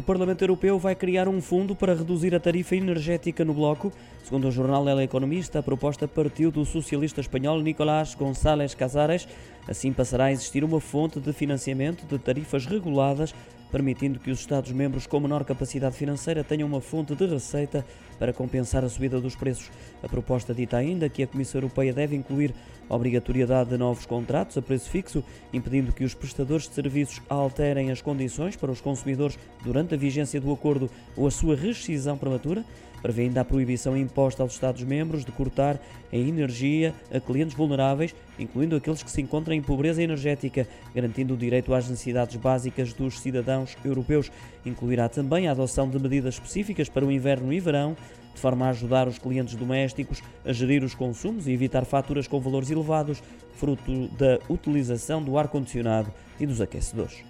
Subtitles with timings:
[0.00, 3.92] O Parlamento Europeu vai criar um fundo para reduzir a tarifa energética no bloco.
[4.24, 9.28] Segundo o jornal El Economista, a proposta partiu do socialista espanhol Nicolás González Casares.
[9.68, 13.34] Assim passará a existir uma fonte de financiamento de tarifas reguladas
[13.70, 17.84] permitindo que os Estados-membros com menor capacidade financeira tenham uma fonte de receita
[18.18, 19.70] para compensar a subida dos preços.
[20.02, 22.54] A proposta dita ainda que a Comissão Europeia deve incluir
[22.88, 27.90] a obrigatoriedade de novos contratos a preço fixo, impedindo que os prestadores de serviços alterem
[27.90, 32.64] as condições para os consumidores durante a vigência do acordo ou a sua rescisão prematura.
[33.00, 35.80] Prevê ainda a proibição imposta aos Estados-membros de cortar
[36.12, 41.36] a energia a clientes vulneráveis, incluindo aqueles que se encontram em pobreza energética, garantindo o
[41.36, 44.30] direito às necessidades básicas dos cidadãos europeus.
[44.64, 47.96] Incluirá também a adoção de medidas específicas para o inverno e verão,
[48.34, 52.40] de forma a ajudar os clientes domésticos a gerir os consumos e evitar faturas com
[52.40, 53.22] valores elevados,
[53.54, 57.24] fruto da utilização do ar-condicionado e dos aquecedores.